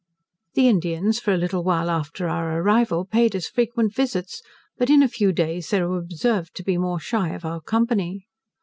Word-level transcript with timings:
The 0.55 0.67
Indians 0.67 1.19
for 1.19 1.31
a 1.31 1.37
little 1.37 1.63
while 1.63 1.87
after 1.87 2.27
our 2.27 2.59
arrival 2.59 3.05
paid 3.05 3.35
us 3.35 3.45
frequent 3.45 3.93
visits, 3.93 4.41
but 4.79 4.89
in 4.89 5.03
a 5.03 5.07
few 5.07 5.31
days 5.31 5.69
they 5.69 5.83
were 5.83 5.99
observed 5.99 6.55
to 6.55 6.63
be 6.63 6.79
more 6.79 6.99
shy 6.99 7.29
of 7.35 7.45
our 7.45 7.61
company. 7.61 8.25